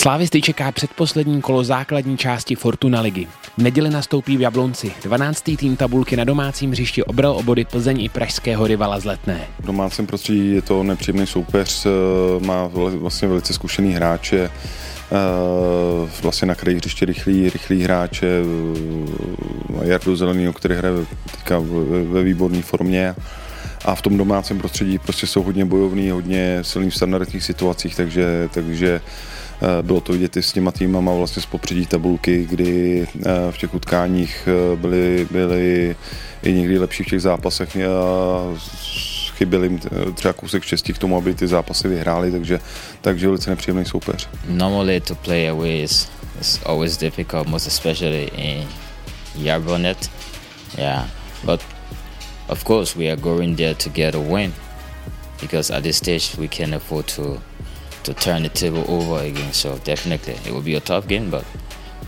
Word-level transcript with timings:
Slávisty 0.00 0.42
čeká 0.42 0.72
předposlední 0.72 1.40
kolo 1.40 1.64
základní 1.64 2.16
části 2.16 2.54
Fortuna 2.54 3.00
ligy. 3.00 3.26
V 3.58 3.62
neděli 3.62 3.90
nastoupí 3.90 4.36
v 4.36 4.40
Jablonci. 4.40 4.92
12. 5.02 5.42
tým 5.56 5.76
tabulky 5.76 6.16
na 6.16 6.24
domácím 6.24 6.70
hřišti 6.70 7.04
obral 7.04 7.32
obody 7.32 7.64
Plzeň 7.64 8.00
i 8.00 8.08
pražského 8.08 8.66
rivala 8.66 9.00
z 9.00 9.04
Letné. 9.04 9.40
V 9.58 9.66
domácím 9.66 10.06
prostředí 10.06 10.54
je 10.54 10.62
to 10.62 10.82
nepříjemný 10.82 11.26
soupeř, 11.26 11.86
eh, 11.86 11.90
má 12.46 12.70
vlastně 12.72 13.28
velice 13.28 13.52
zkušený 13.52 13.92
hráče, 13.92 14.40
eh, 14.40 14.50
vlastně 16.22 16.48
na 16.48 16.54
kraji 16.54 16.76
hřiště 16.76 17.04
rychlý, 17.04 17.50
rychlý 17.50 17.82
hráče, 17.82 18.26
eh, 18.26 19.86
Jardu 19.86 20.16
Zelený, 20.16 20.52
který 20.52 20.74
hraje 20.74 20.94
teďka 21.30 21.58
ve 22.04 22.22
výborné 22.22 22.62
formě 22.62 23.14
a 23.84 23.94
v 23.94 24.02
tom 24.02 24.16
domácím 24.16 24.58
prostředí 24.58 24.98
prostě 24.98 25.26
jsou 25.26 25.42
hodně 25.42 25.64
bojovný, 25.64 26.10
hodně 26.10 26.58
silný 26.62 26.90
v 26.90 26.96
standardních 26.96 27.44
situacích, 27.44 27.96
takže, 27.96 28.48
takže 28.54 29.00
Eh, 29.00 29.39
bylo 29.82 30.00
to 30.00 30.12
vidět 30.12 30.36
i 30.36 30.42
s 30.42 30.52
těma 30.52 30.70
týmama 30.70 31.14
vlastně 31.14 31.42
z 31.42 31.46
popředí 31.46 31.86
tabulky, 31.86 32.46
kdy 32.50 33.06
eh, 33.16 33.28
v 33.50 33.58
těch 33.58 33.74
utkáních 33.74 34.48
eh, 34.48 34.76
byli, 34.76 35.26
byli 35.30 35.96
i 36.42 36.52
někdy 36.52 36.78
lepší 36.78 37.02
v 37.02 37.06
těch 37.06 37.22
zápasech 37.22 37.76
chyběl 39.36 39.62
jim 39.62 39.80
třeba 40.14 40.32
kousek 40.32 40.62
štěstí 40.62 40.92
k 40.92 40.98
tomu, 40.98 41.16
aby 41.16 41.34
ty 41.34 41.46
zápasy 41.46 41.88
vyhráli, 41.88 42.30
takže, 42.30 42.60
takže 43.00 43.26
velice 43.26 43.50
nepříjemný 43.50 43.84
soupeř. 43.84 44.28
Normally 44.48 45.00
to 45.00 45.14
play 45.14 45.48
away 45.48 45.82
is, 45.82 46.08
is 46.40 46.60
always 46.64 46.96
difficult, 46.96 47.48
most 47.48 47.66
especially 47.66 48.30
in 48.36 48.68
Yarbonet. 49.36 50.10
Yeah, 50.78 51.08
but 51.44 51.60
of 52.48 52.64
course 52.64 52.98
we 52.98 53.06
are 53.10 53.20
going 53.20 53.56
there 53.56 53.74
to 53.74 53.90
get 53.90 54.14
a 54.14 54.20
win 54.20 54.52
because 55.40 55.74
at 55.76 55.82
this 55.82 55.96
stage 55.96 56.36
we 56.38 56.48
can 56.48 56.74
afford 56.74 57.06
to 57.16 57.40
to 58.02 58.14
turn 58.14 58.42
the 58.42 58.48
table 58.48 58.84
over 58.88 59.26
again. 59.26 59.52
So 59.52 59.78
definitely 59.84 60.34
it 60.34 60.52
will 60.52 60.62
be 60.62 60.76
a 60.76 60.80
tough 60.80 61.06
game, 61.06 61.30
but 61.30 61.44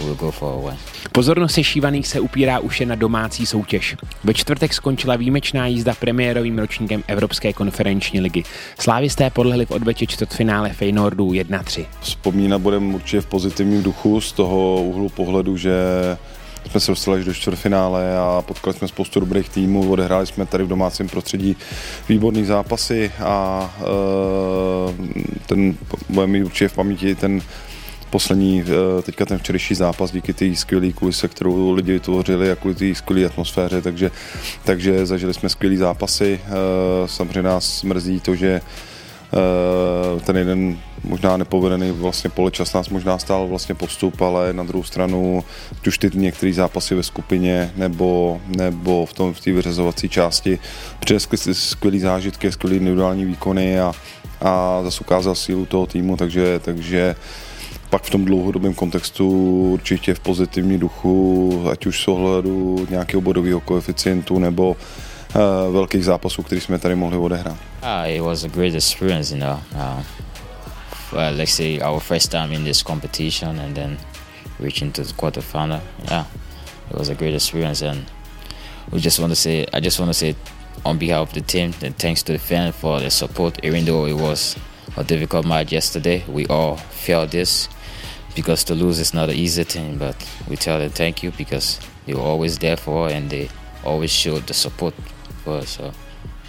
we'll 0.00 0.14
go 0.14 0.30
for 0.30 0.52
a 0.52 0.70
win. 0.70 0.78
Pozornost 1.12 1.54
sešívaných 1.54 2.06
se 2.08 2.20
upírá 2.20 2.58
už 2.58 2.80
jen 2.80 2.88
na 2.88 2.94
domácí 2.94 3.46
soutěž. 3.46 3.96
Ve 4.24 4.34
čtvrtek 4.34 4.74
skončila 4.74 5.16
výjimečná 5.16 5.66
jízda 5.66 5.94
premiérovým 5.94 6.58
ročníkem 6.58 7.02
Evropské 7.06 7.52
konferenční 7.52 8.20
ligy. 8.20 8.42
Slávisté 8.78 9.30
podlehli 9.30 9.66
v 9.66 9.70
odvetě 9.70 10.06
čtvrtfinále 10.06 10.72
Feynordu 10.72 11.28
1-3. 11.28 11.86
Vzpomínat 12.00 12.60
budeme 12.60 12.94
určitě 12.94 13.20
v 13.20 13.26
pozitivním 13.26 13.82
duchu 13.82 14.20
z 14.20 14.32
toho 14.32 14.82
úhlu 14.82 15.08
pohledu, 15.08 15.56
že 15.56 15.72
jsme 16.70 16.80
se 16.80 16.92
dostali 16.92 17.18
až 17.18 17.24
do 17.24 17.34
čtvrtfinále 17.34 18.18
a 18.18 18.42
potkali 18.46 18.76
jsme 18.76 18.88
spoustu 18.88 19.20
dobrých 19.20 19.48
týmů, 19.48 19.90
odehráli 19.92 20.26
jsme 20.26 20.46
tady 20.46 20.64
v 20.64 20.68
domácím 20.68 21.08
prostředí 21.08 21.56
výborný 22.08 22.44
zápasy 22.44 23.12
a 23.24 23.70
e, 23.78 23.84
ten 25.46 25.74
budeme 26.08 26.32
mít 26.32 26.44
určitě 26.44 26.68
v 26.68 26.74
paměti 26.74 27.14
ten 27.14 27.40
poslední, 28.10 28.60
e, 28.62 29.02
teďka 29.02 29.26
ten 29.26 29.38
včerejší 29.38 29.74
zápas 29.74 30.12
díky 30.12 30.32
té 30.32 30.56
skvělé 30.56 30.92
kulise, 30.92 31.28
kterou 31.28 31.72
lidi 31.72 31.92
vytvořili 31.92 32.50
a 32.50 32.56
kvůli 32.56 32.74
té 32.74 32.94
skvělé 32.94 33.26
atmosféře, 33.26 33.82
takže, 33.82 34.10
takže 34.64 35.06
zažili 35.06 35.34
jsme 35.34 35.48
skvělé 35.48 35.76
zápasy. 35.76 36.40
E, 36.44 37.08
samozřejmě 37.08 37.42
nás 37.42 37.82
mrzí 37.82 38.20
to, 38.20 38.34
že 38.34 38.60
Eh, 39.32 40.20
ten 40.20 40.36
jeden 40.36 40.78
možná 41.04 41.36
nepovedený 41.36 41.90
vlastně 41.90 42.30
poločas 42.30 42.72
nás 42.72 42.88
možná 42.88 43.18
stál 43.18 43.46
vlastně 43.48 43.74
postup, 43.74 44.20
ale 44.20 44.52
na 44.52 44.62
druhou 44.62 44.84
stranu 44.84 45.44
už 45.86 45.98
ty 45.98 46.10
některé 46.14 46.52
zápasy 46.52 46.94
ve 46.94 47.02
skupině 47.02 47.72
nebo, 47.76 48.40
nebo 48.56 49.06
v 49.06 49.12
tom 49.12 49.34
v 49.34 49.40
té 49.40 49.52
vyřazovací 49.52 50.08
části 50.08 50.58
přinesly 51.00 51.54
skvělý 51.54 52.00
zážitky, 52.00 52.52
skvělý 52.52 52.76
individuální 52.76 53.24
výkony 53.24 53.80
a, 53.80 53.92
a 54.40 54.82
zase 54.82 55.00
ukázal 55.00 55.34
sílu 55.34 55.66
toho 55.66 55.86
týmu, 55.86 56.16
takže, 56.16 56.58
takže 56.58 57.14
pak 57.90 58.02
v 58.02 58.10
tom 58.10 58.24
dlouhodobém 58.24 58.74
kontextu 58.74 59.28
určitě 59.72 60.14
v 60.14 60.20
pozitivní 60.20 60.78
duchu, 60.78 61.64
ať 61.70 61.86
už 61.86 62.02
z 62.02 62.08
ohledu 62.08 62.86
nějakého 62.90 63.20
bodového 63.20 63.60
koeficientu 63.60 64.38
nebo 64.38 64.70
uh, 64.70 65.72
velkých 65.72 66.04
zápasů, 66.04 66.42
který 66.42 66.60
jsme 66.60 66.78
tady 66.78 66.94
mohli 66.94 67.18
odehrát. 67.18 67.56
Uh, 67.82 68.10
it 68.10 68.20
was 68.20 68.44
a 68.44 68.48
great 68.48 68.74
experience, 68.74 69.34
you 69.34 69.40
know. 69.40 69.58
Uh, 69.74 70.02
well, 71.12 71.34
let's 71.36 71.52
say 71.52 71.80
our 71.82 72.00
first 72.00 72.30
time 72.30 72.52
in 72.52 72.64
this 72.64 72.82
competition 72.82 73.60
and 73.60 73.74
then 73.74 73.98
reaching 74.60 74.92
to 74.92 75.02
the 75.02 75.12
quarterfinal. 75.12 75.80
Yeah, 76.10 76.26
it 76.90 76.96
was 76.96 77.08
a 77.08 77.14
great 77.14 77.34
experience, 77.34 77.82
and 77.82 78.04
we 78.92 79.00
just 79.00 79.18
want 79.18 79.32
to 79.32 79.36
say, 79.36 79.66
I 79.72 79.80
just 79.80 79.98
want 79.98 80.10
to 80.10 80.14
say, 80.14 80.34
on 80.84 80.98
behalf 80.98 81.28
of 81.28 81.34
the 81.34 81.40
team, 81.40 81.74
and 81.82 81.96
thanks 81.96 82.22
to 82.24 82.32
the 82.32 82.38
fans 82.38 82.74
for 82.76 83.00
the 83.00 83.10
support. 83.10 83.62
Even 83.64 83.84
though 83.84 84.06
it 84.06 84.14
was 84.14 84.56
a 84.96 85.04
difficult 85.04 85.46
match 85.46 85.72
yesterday, 85.72 86.24
we 86.28 86.46
all 86.46 86.76
felt 86.76 87.30
this 87.30 87.68
because 88.34 88.64
to 88.64 88.74
lose 88.74 88.98
is 88.98 89.12
not 89.12 89.28
an 89.28 89.36
easy 89.36 89.64
thing. 89.64 89.98
But 89.98 90.16
we 90.48 90.56
tell 90.56 90.78
them 90.78 90.90
thank 90.90 91.22
you 91.22 91.30
because 91.32 91.80
they 92.06 92.14
were 92.14 92.20
always 92.20 92.58
there 92.58 92.76
for, 92.76 93.06
us 93.06 93.12
and 93.12 93.30
they 93.30 93.48
always 93.84 94.10
showed 94.10 94.46
the 94.46 94.54
support 94.54 94.94
for 95.44 95.58
us. 95.58 95.70
So 95.70 95.92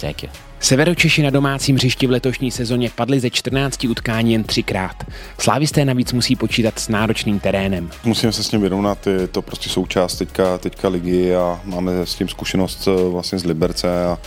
thank 0.00 0.22
you. 0.22 0.30
Severočeši 0.60 1.22
na 1.22 1.30
domácím 1.30 1.76
hřišti 1.76 2.06
v 2.06 2.10
letošní 2.10 2.50
sezóně 2.50 2.90
padli 2.94 3.20
ze 3.20 3.30
14 3.30 3.84
utkání 3.84 4.32
jen 4.32 4.44
třikrát. 4.44 5.04
Slávisté 5.38 5.84
navíc 5.84 6.12
musí 6.12 6.36
počítat 6.36 6.78
s 6.78 6.88
náročným 6.88 7.40
terénem. 7.40 7.90
Musíme 8.04 8.32
se 8.32 8.42
s 8.42 8.48
tím 8.48 8.60
vyrovnat, 8.60 9.06
je 9.06 9.26
to 9.26 9.42
prostě 9.42 9.68
součást 9.68 10.16
teďka, 10.18 10.58
teďka 10.58 10.88
ligy 10.88 11.34
a 11.34 11.60
máme 11.64 12.06
s 12.06 12.14
tím 12.14 12.28
zkušenost 12.28 12.88
eh, 12.88 13.10
vlastně 13.10 13.38
z 13.38 13.44
Liberce 13.44 14.04
a 14.04 14.18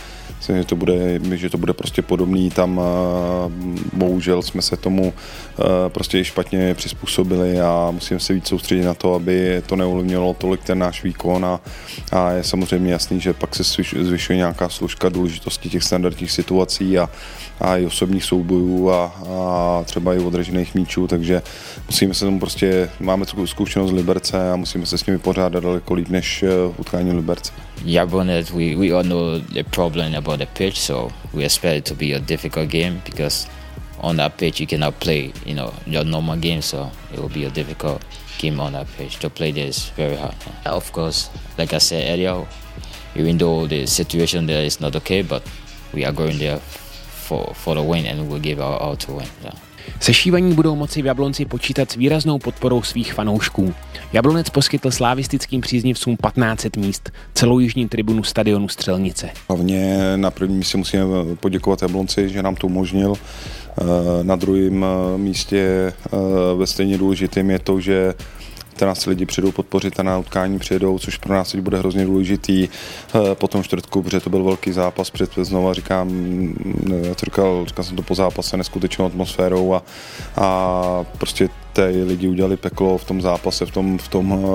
že 0.48 0.64
to 0.64 0.76
bude, 0.76 1.20
že 1.34 1.50
to 1.50 1.58
bude 1.58 1.72
prostě 1.72 2.02
podobný. 2.02 2.50
Tam 2.50 2.80
bohužel 3.92 4.42
jsme 4.42 4.62
se 4.62 4.76
tomu 4.76 5.12
prostě 5.88 6.24
špatně 6.24 6.74
přizpůsobili 6.74 7.60
a 7.60 7.90
musíme 7.90 8.20
se 8.20 8.32
víc 8.32 8.48
soustředit 8.48 8.84
na 8.84 8.94
to, 8.94 9.14
aby 9.14 9.62
to 9.66 9.76
neovlivnilo 9.76 10.34
tolik 10.34 10.62
ten 10.62 10.78
náš 10.78 11.04
výkon 11.04 11.44
a, 11.44 11.60
a 12.12 12.32
je 12.32 12.44
samozřejmě 12.44 12.92
jasný, 12.92 13.20
že 13.20 13.32
pak 13.32 13.56
se 13.56 13.82
zvyšuje 14.00 14.36
nějaká 14.36 14.68
služka 14.68 15.08
důležitosti 15.08 15.68
těch 15.68 15.82
standardních 15.82 16.30
situací 16.30 16.98
a, 16.98 17.10
a 17.60 17.76
i 17.76 17.86
osobních 17.86 18.24
soubojů 18.24 18.90
a, 18.90 19.04
a 19.28 19.82
třeba 19.84 20.14
i 20.14 20.18
odražených 20.18 20.74
míčů, 20.74 21.06
takže 21.06 21.42
musíme 21.86 22.14
se 22.14 22.24
tomu 22.24 22.40
prostě, 22.40 22.90
máme 23.00 23.24
zkušenost 23.44 23.90
z 23.90 23.92
Liberce 23.92 24.52
a 24.52 24.56
musíme 24.56 24.86
se 24.86 24.98
s 24.98 25.06
nimi 25.06 25.18
pořádat 25.18 25.62
daleko 25.62 25.94
líp 25.94 26.08
než 26.08 26.42
eh, 26.42 26.48
utkání 26.76 27.12
Liberce. 27.12 27.52
Jabonet, 27.84 28.50
we, 28.50 28.76
we 28.76 28.92
all 28.92 29.02
know 29.02 29.38
the 29.52 29.64
problem 29.64 30.14
about 30.14 30.29
the 30.38 30.46
pitch, 30.46 30.80
so 30.80 31.10
we 31.32 31.44
expect 31.44 31.76
it 31.76 31.84
to 31.86 31.94
be 31.94 32.12
a 32.12 32.20
difficult 32.20 32.68
game 32.68 33.00
because 33.04 33.46
on 34.00 34.16
that 34.16 34.38
pitch 34.38 34.60
you 34.60 34.66
cannot 34.66 34.98
play, 35.00 35.32
you 35.44 35.54
know, 35.54 35.72
your 35.86 36.04
normal 36.04 36.36
game, 36.36 36.62
so 36.62 36.90
it 37.12 37.20
will 37.20 37.28
be 37.28 37.44
a 37.44 37.50
difficult 37.50 38.02
game 38.38 38.60
on 38.60 38.72
that 38.72 38.86
pitch. 38.96 39.18
To 39.18 39.30
play 39.30 39.52
there 39.52 39.66
is 39.66 39.90
very 39.96 40.16
hard. 40.16 40.34
Of 40.64 40.92
course, 40.92 41.30
like 41.58 41.72
I 41.72 41.78
said 41.78 42.10
earlier, 42.10 42.46
even 43.14 43.38
though 43.38 43.66
the 43.66 43.86
situation 43.86 44.46
there 44.46 44.64
is 44.64 44.80
not 44.80 44.96
okay, 44.96 45.22
but 45.22 45.42
we 45.92 46.04
are 46.04 46.12
going 46.12 46.38
there 46.38 46.58
for, 46.58 47.52
for 47.54 47.74
the 47.74 47.82
win 47.82 48.06
and 48.06 48.28
we'll 48.28 48.40
give 48.40 48.60
our 48.60 48.78
all 48.78 48.96
to 48.96 49.12
win. 49.12 49.28
Yeah. 49.42 49.54
Sešívaní 50.00 50.54
budou 50.54 50.76
moci 50.76 51.02
v 51.02 51.06
Jablonci 51.06 51.44
počítat 51.44 51.90
s 51.90 51.96
výraznou 51.96 52.38
podporou 52.38 52.82
svých 52.82 53.14
fanoušků. 53.14 53.74
Jablonec 54.12 54.50
poskytl 54.50 54.90
slávistickým 54.90 55.60
příznivcům 55.60 56.16
1500 56.16 56.76
míst, 56.76 57.10
celou 57.34 57.58
jižní 57.58 57.88
tribunu 57.88 58.22
stadionu 58.22 58.68
Střelnice. 58.68 59.30
Hlavně 59.48 59.98
na 60.16 60.30
prvním 60.30 60.58
místě 60.58 60.78
musíme 60.78 61.04
poděkovat 61.40 61.82
Jablonci, 61.82 62.28
že 62.28 62.42
nám 62.42 62.56
to 62.56 62.66
umožnil. 62.66 63.14
Eh, 63.14 63.84
na 64.22 64.36
druhém 64.36 64.84
eh, 64.84 65.18
místě 65.18 65.58
eh, 65.58 66.16
ve 66.56 66.66
stejně 66.66 66.98
důležitým 66.98 67.50
je 67.50 67.58
to, 67.58 67.80
že 67.80 68.14
nás 68.80 69.06
lidi 69.06 69.26
přijdou 69.26 69.52
podpořit 69.52 70.00
a 70.00 70.02
na 70.02 70.18
utkání 70.18 70.58
přijedou, 70.58 70.98
což 70.98 71.16
pro 71.16 71.34
nás 71.34 71.52
teď 71.52 71.60
bude 71.60 71.78
hrozně 71.78 72.04
důležitý. 72.04 72.68
Po 73.34 73.48
tom 73.48 73.62
čtvrtku, 73.62 74.02
protože 74.02 74.20
to 74.20 74.30
byl 74.30 74.44
velký 74.44 74.72
zápas, 74.72 75.10
před 75.10 75.30
znova 75.42 75.74
říkám, 75.74 76.08
to 77.16 77.24
říkal, 77.24 77.64
říkal 77.66 77.84
jsem 77.84 77.96
to 77.96 78.02
po 78.02 78.14
zápase, 78.14 78.56
neskutečnou 78.56 79.06
atmosférou 79.06 79.74
a, 79.74 79.82
a 80.36 81.04
prostě 81.18 81.48
ty 81.72 82.04
lidi 82.04 82.28
udělali 82.28 82.56
peklo 82.56 82.98
v 82.98 83.04
tom 83.04 83.22
zápase, 83.22 83.66
v 83.66 83.70
tom, 83.70 83.98
v 83.98 84.08
tom 84.08 84.32
uh, 84.32 84.50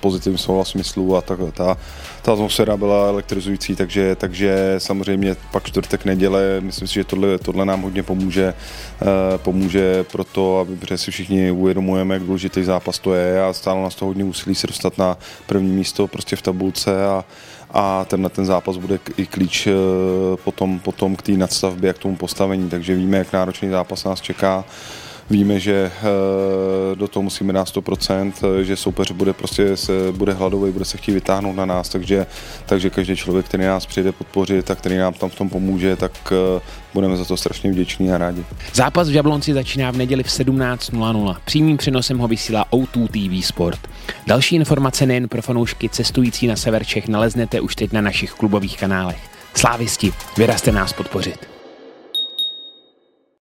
pozitivním 0.00 0.38
slova 0.38 0.64
smyslu 0.64 1.16
a 1.16 1.20
ta, 1.20 1.36
ta, 1.52 1.76
ta 2.22 2.32
atmosféra 2.32 2.76
byla 2.76 3.08
elektrizující, 3.08 3.76
takže, 3.76 4.14
takže 4.14 4.74
samozřejmě 4.78 5.36
pak 5.50 5.66
čtvrtek 5.66 6.04
neděle, 6.04 6.60
myslím 6.60 6.88
si, 6.88 6.94
že 6.94 7.04
tohle, 7.04 7.38
tohle 7.38 7.64
nám 7.64 7.82
hodně 7.82 8.02
pomůže, 8.02 8.54
uh, 9.02 9.08
pomůže 9.36 10.04
pro 10.04 10.24
to, 10.24 10.58
aby, 10.58 10.98
si 10.98 11.10
všichni 11.10 11.50
uvědomujeme, 11.50 12.14
jak 12.14 12.22
důležitý 12.22 12.64
zápas 12.64 12.98
to 12.98 13.14
je 13.14 13.44
a 13.44 13.52
stálo 13.52 13.82
nás 13.82 13.94
to 13.94 14.06
hodně 14.06 14.24
úsilí 14.24 14.54
se 14.54 14.66
dostat 14.66 14.98
na 14.98 15.18
první 15.46 15.70
místo 15.70 16.06
prostě 16.06 16.36
v 16.36 16.42
tabulce 16.42 17.06
a, 17.06 17.24
a 17.70 18.04
tenhle 18.04 18.30
ten 18.30 18.46
zápas 18.46 18.76
bude 18.76 18.98
i 19.16 19.26
klíč 19.26 19.66
uh, 19.66 19.72
potom, 20.44 20.78
potom 20.78 21.16
k 21.16 21.22
té 21.22 21.32
nadstavbě 21.32 21.90
a 21.90 21.92
k 21.92 21.98
tomu 21.98 22.16
postavení, 22.16 22.70
takže 22.70 22.94
víme, 22.94 23.18
jak 23.18 23.32
náročný 23.32 23.68
zápas 23.68 24.04
nás 24.04 24.20
čeká. 24.20 24.64
Víme, 25.30 25.60
že 25.60 25.92
do 26.94 27.08
toho 27.08 27.22
musíme 27.22 27.52
dát 27.52 27.68
100%, 27.68 28.32
že 28.62 28.76
soupeř 28.76 29.10
bude 29.10 29.32
prostě 29.32 29.76
se, 29.76 29.92
bude 30.12 30.32
hladový, 30.32 30.72
bude 30.72 30.84
se 30.84 30.96
chtít 30.96 31.12
vytáhnout 31.12 31.56
na 31.56 31.66
nás, 31.66 31.88
takže, 31.88 32.26
takže 32.66 32.90
každý 32.90 33.16
člověk, 33.16 33.46
který 33.46 33.64
nás 33.64 33.86
přijde 33.86 34.12
podpořit 34.12 34.70
a 34.70 34.74
který 34.74 34.96
nám 34.96 35.12
tam 35.12 35.30
v 35.30 35.34
tom 35.34 35.48
pomůže, 35.48 35.96
tak 35.96 36.32
budeme 36.94 37.16
za 37.16 37.24
to 37.24 37.36
strašně 37.36 37.70
vděční 37.70 38.12
a 38.12 38.18
rádi. 38.18 38.44
Zápas 38.74 39.08
v 39.08 39.14
Jablonci 39.14 39.54
začíná 39.54 39.90
v 39.90 39.96
neděli 39.96 40.22
v 40.22 40.28
17.00. 40.28 41.36
Přímým 41.44 41.76
přenosem 41.76 42.18
ho 42.18 42.28
vysílá 42.28 42.66
O2 42.72 43.08
TV 43.08 43.46
Sport. 43.46 43.80
Další 44.26 44.56
informace 44.56 45.06
nejen 45.06 45.28
pro 45.28 45.42
fanoušky 45.42 45.88
cestující 45.88 46.46
na 46.46 46.56
sever 46.56 46.84
Čech 46.84 47.08
naleznete 47.08 47.60
už 47.60 47.76
teď 47.76 47.92
na 47.92 48.00
našich 48.00 48.32
klubových 48.32 48.78
kanálech. 48.78 49.18
Slávisti, 49.54 50.12
vyrazte 50.36 50.72
nás 50.72 50.92
podpořit. 50.92 51.59